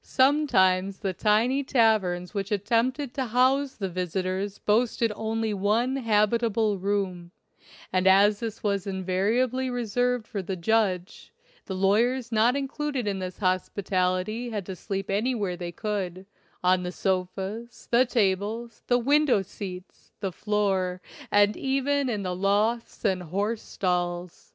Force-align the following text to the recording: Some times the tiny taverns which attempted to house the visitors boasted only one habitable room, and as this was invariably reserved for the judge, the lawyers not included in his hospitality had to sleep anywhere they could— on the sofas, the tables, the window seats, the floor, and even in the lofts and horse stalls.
Some 0.00 0.46
times 0.46 1.00
the 1.00 1.12
tiny 1.12 1.62
taverns 1.62 2.32
which 2.32 2.50
attempted 2.50 3.12
to 3.12 3.26
house 3.26 3.74
the 3.74 3.90
visitors 3.90 4.56
boasted 4.56 5.12
only 5.14 5.52
one 5.52 5.96
habitable 5.96 6.78
room, 6.78 7.30
and 7.92 8.06
as 8.06 8.40
this 8.40 8.62
was 8.62 8.86
invariably 8.86 9.68
reserved 9.68 10.26
for 10.26 10.40
the 10.40 10.56
judge, 10.56 11.30
the 11.66 11.74
lawyers 11.74 12.32
not 12.32 12.56
included 12.56 13.06
in 13.06 13.20
his 13.20 13.36
hospitality 13.36 14.48
had 14.48 14.64
to 14.64 14.76
sleep 14.76 15.10
anywhere 15.10 15.58
they 15.58 15.72
could— 15.72 16.24
on 16.64 16.84
the 16.84 16.90
sofas, 16.90 17.86
the 17.90 18.06
tables, 18.06 18.82
the 18.86 18.98
window 18.98 19.42
seats, 19.42 20.10
the 20.20 20.32
floor, 20.32 21.02
and 21.30 21.54
even 21.54 22.08
in 22.08 22.22
the 22.22 22.34
lofts 22.34 23.04
and 23.04 23.24
horse 23.24 23.60
stalls. 23.62 24.54